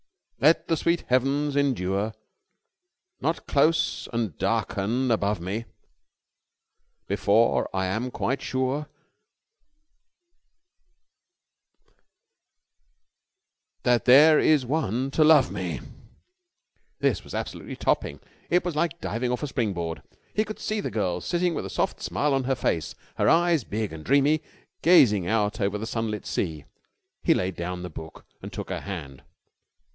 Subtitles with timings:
[0.39, 2.15] Let the sweet heavens endure,
[3.21, 5.65] Not close and darken above me
[7.05, 8.89] Before I am quite quite sure
[13.83, 15.81] That there is one to love me....'"
[16.97, 18.19] This was absolutely topping.
[18.49, 20.01] It was like diving off a spring board.
[20.33, 23.63] He could see the girl sitting with a soft smile on her face, her eyes,
[23.63, 24.41] big and dreamy,
[24.81, 26.65] gazing out over the sunlit sea.
[27.21, 29.21] He laid down the book and took her hand.